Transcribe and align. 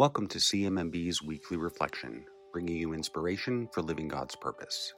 Welcome 0.00 0.28
to 0.28 0.38
CMMB's 0.38 1.22
weekly 1.22 1.58
reflection, 1.58 2.24
bringing 2.54 2.74
you 2.74 2.94
inspiration 2.94 3.68
for 3.70 3.82
living 3.82 4.08
God's 4.08 4.34
purpose. 4.34 4.94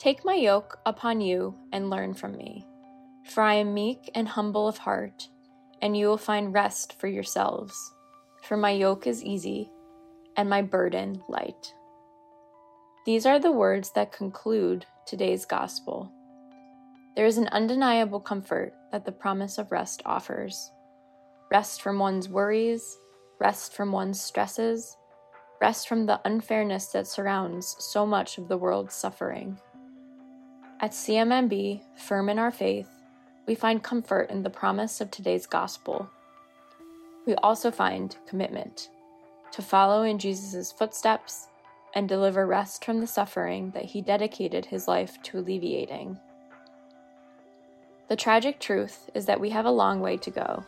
Take 0.00 0.24
my 0.24 0.34
yoke 0.34 0.80
upon 0.86 1.20
you 1.20 1.54
and 1.72 1.88
learn 1.88 2.14
from 2.14 2.36
me, 2.36 2.66
for 3.30 3.44
I 3.44 3.54
am 3.54 3.74
meek 3.74 4.10
and 4.16 4.26
humble 4.26 4.66
of 4.66 4.78
heart, 4.78 5.28
and 5.80 5.96
you 5.96 6.08
will 6.08 6.18
find 6.18 6.52
rest 6.52 6.98
for 6.98 7.06
yourselves. 7.06 7.94
For 8.42 8.56
my 8.56 8.70
yoke 8.70 9.06
is 9.06 9.22
easy 9.22 9.70
and 10.36 10.50
my 10.50 10.60
burden 10.60 11.22
light. 11.28 11.72
These 13.06 13.24
are 13.24 13.38
the 13.38 13.52
words 13.52 13.92
that 13.92 14.10
conclude 14.10 14.84
today's 15.06 15.44
gospel. 15.44 16.10
There 17.14 17.26
is 17.26 17.38
an 17.38 17.46
undeniable 17.52 18.18
comfort 18.18 18.74
that 18.90 19.04
the 19.04 19.12
promise 19.12 19.58
of 19.58 19.70
rest 19.70 20.02
offers 20.04 20.72
rest 21.52 21.82
from 21.82 21.98
one's 21.98 22.30
worries, 22.30 22.96
rest 23.42 23.74
from 23.74 23.90
one's 23.90 24.20
stresses, 24.20 24.96
rest 25.60 25.88
from 25.88 26.06
the 26.06 26.20
unfairness 26.24 26.86
that 26.92 27.08
surrounds 27.08 27.74
so 27.80 28.06
much 28.06 28.38
of 28.38 28.46
the 28.46 28.56
world's 28.56 28.94
suffering. 28.94 29.58
At 30.78 30.92
CMMB, 30.92 31.80
firm 31.96 32.28
in 32.28 32.38
our 32.38 32.52
faith, 32.52 32.88
we 33.46 33.56
find 33.56 33.82
comfort 33.82 34.30
in 34.30 34.44
the 34.44 34.50
promise 34.50 35.00
of 35.00 35.10
today's 35.10 35.46
gospel. 35.46 36.08
We 37.26 37.34
also 37.34 37.72
find 37.72 38.16
commitment 38.28 38.90
to 39.50 39.60
follow 39.60 40.04
in 40.04 40.20
Jesus' 40.20 40.70
footsteps 40.70 41.48
and 41.96 42.08
deliver 42.08 42.46
rest 42.46 42.84
from 42.84 43.00
the 43.00 43.08
suffering 43.08 43.72
that 43.72 43.86
he 43.86 44.02
dedicated 44.02 44.66
his 44.66 44.86
life 44.86 45.20
to 45.24 45.38
alleviating. 45.38 46.16
The 48.08 48.14
tragic 48.14 48.60
truth 48.60 49.10
is 49.14 49.26
that 49.26 49.40
we 49.40 49.50
have 49.50 49.66
a 49.66 49.70
long 49.70 50.00
way 50.00 50.16
to 50.18 50.30
go. 50.30 50.64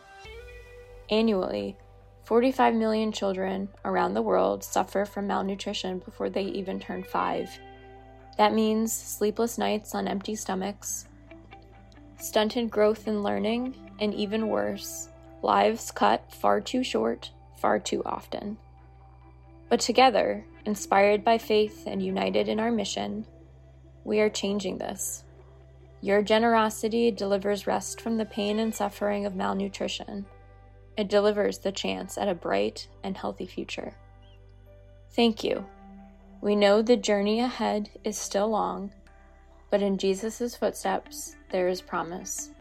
Annually, 1.09 1.77
45 2.25 2.73
million 2.73 3.11
children 3.11 3.69
around 3.85 4.15
the 4.15 4.21
world 4.21 4.63
suffer 4.63 5.05
from 5.05 5.27
malnutrition 5.27 5.99
before 5.99 6.27
they 6.27 6.41
even 6.41 6.79
turn 6.79 7.03
five. 7.03 7.51
That 8.39 8.53
means 8.53 8.91
sleepless 8.91 9.59
nights 9.59 9.93
on 9.93 10.07
empty 10.07 10.35
stomachs, 10.35 11.05
stunted 12.19 12.71
growth 12.71 13.07
in 13.07 13.21
learning, 13.21 13.75
and 13.99 14.11
even 14.15 14.47
worse, 14.47 15.09
lives 15.43 15.91
cut 15.91 16.33
far 16.33 16.59
too 16.61 16.83
short, 16.83 17.29
far 17.57 17.77
too 17.77 18.01
often. 18.05 18.57
But 19.69 19.79
together, 19.79 20.45
inspired 20.65 21.23
by 21.23 21.37
faith 21.37 21.83
and 21.85 22.01
united 22.01 22.49
in 22.49 22.59
our 22.59 22.71
mission, 22.71 23.27
we 24.03 24.19
are 24.19 24.29
changing 24.29 24.79
this. 24.79 25.23
Your 26.01 26.23
generosity 26.23 27.11
delivers 27.11 27.67
rest 27.67 28.01
from 28.01 28.17
the 28.17 28.25
pain 28.25 28.57
and 28.57 28.73
suffering 28.73 29.27
of 29.27 29.35
malnutrition 29.35 30.25
it 30.97 31.07
delivers 31.07 31.59
the 31.59 31.71
chance 31.71 32.17
at 32.17 32.27
a 32.27 32.35
bright 32.35 32.87
and 33.03 33.17
healthy 33.17 33.45
future. 33.45 33.93
Thank 35.11 35.43
you. 35.43 35.65
We 36.41 36.55
know 36.55 36.81
the 36.81 36.97
journey 36.97 37.39
ahead 37.39 37.89
is 38.03 38.17
still 38.17 38.49
long, 38.49 38.91
but 39.71 39.81
in 39.81 39.97
Jesus' 39.97 40.55
footsteps 40.55 41.35
there 41.51 41.67
is 41.67 41.81
promise. 41.81 42.51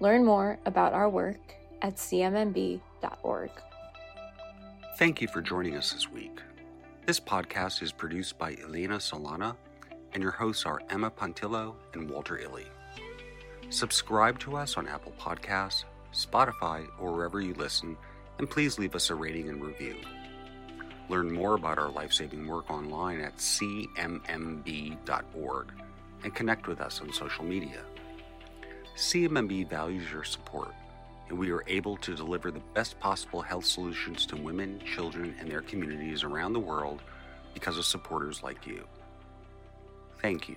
Learn 0.00 0.24
more 0.24 0.58
about 0.66 0.92
our 0.92 1.08
work 1.08 1.56
at 1.82 1.96
cmmb.org. 1.96 3.50
Thank 4.96 5.20
you 5.20 5.28
for 5.28 5.40
joining 5.40 5.76
us 5.76 5.92
this 5.92 6.10
week. 6.10 6.40
This 7.06 7.18
podcast 7.18 7.82
is 7.82 7.90
produced 7.90 8.38
by 8.38 8.54
Elena 8.62 8.98
Solana, 8.98 9.56
and 10.12 10.22
your 10.22 10.32
hosts 10.32 10.66
are 10.66 10.82
Emma 10.90 11.10
Pontillo 11.10 11.74
and 11.94 12.08
Walter 12.08 12.38
Illy. 12.38 12.66
Subscribe 13.70 14.38
to 14.40 14.56
us 14.56 14.76
on 14.76 14.86
Apple 14.86 15.12
Podcasts, 15.18 15.84
Spotify, 16.12 16.86
or 16.98 17.12
wherever 17.12 17.40
you 17.40 17.54
listen, 17.54 17.96
and 18.38 18.48
please 18.48 18.78
leave 18.78 18.94
us 18.94 19.10
a 19.10 19.14
rating 19.14 19.48
and 19.48 19.62
review. 19.62 19.96
Learn 21.08 21.32
more 21.32 21.54
about 21.54 21.78
our 21.78 21.90
life 21.90 22.12
saving 22.12 22.46
work 22.46 22.70
online 22.70 23.20
at 23.20 23.36
cmmb.org 23.36 24.12
and 26.22 26.34
connect 26.34 26.66
with 26.66 26.80
us 26.80 27.00
on 27.00 27.12
social 27.12 27.44
media. 27.44 27.82
CMMB 28.96 29.68
values 29.68 30.10
your 30.10 30.24
support, 30.24 30.74
and 31.28 31.38
we 31.38 31.50
are 31.50 31.64
able 31.66 31.96
to 31.98 32.14
deliver 32.14 32.50
the 32.50 32.62
best 32.74 32.98
possible 33.00 33.40
health 33.40 33.64
solutions 33.64 34.26
to 34.26 34.36
women, 34.36 34.80
children, 34.84 35.34
and 35.40 35.50
their 35.50 35.62
communities 35.62 36.22
around 36.22 36.52
the 36.52 36.60
world 36.60 37.02
because 37.54 37.78
of 37.78 37.84
supporters 37.84 38.42
like 38.42 38.66
you. 38.66 38.84
Thank 40.20 40.48
you. 40.48 40.56